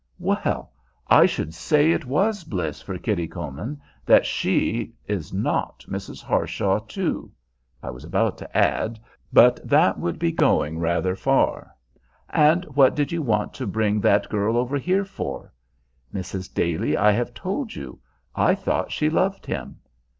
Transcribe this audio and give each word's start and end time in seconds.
"Well, 0.17 0.71
I 1.09 1.27
should 1.27 1.53
say 1.53 1.91
it 1.91 2.05
was 2.05 2.43
'Bliss' 2.43 2.81
for 2.81 2.97
Kitty 2.97 3.27
Comyn 3.27 3.79
that 4.03 4.25
she 4.25 4.95
is 5.05 5.31
not 5.31 5.85
Mrs. 5.87 6.23
Harshaw 6.23 6.79
too," 6.79 7.31
I 7.83 7.91
was 7.91 8.03
about 8.03 8.35
to 8.39 8.57
add, 8.57 8.99
but 9.31 9.59
that 9.63 9.99
would 9.99 10.17
be 10.17 10.31
going 10.31 10.79
rather 10.79 11.15
far. 11.15 11.75
"And 12.31 12.65
what 12.75 12.95
did 12.95 13.11
you 13.11 13.21
want 13.21 13.53
to 13.53 13.67
bring 13.67 13.99
that 14.01 14.27
girl 14.27 14.57
over 14.57 14.75
here 14.79 15.05
for?" 15.05 15.53
"Mrs. 16.11 16.51
Daly, 16.51 16.97
I 16.97 17.11
have 17.11 17.35
told 17.35 17.75
you, 17.75 17.99
I 18.33 18.55
thought 18.55 18.91
she 18.91 19.07
loved 19.07 19.45
him." 19.45 19.77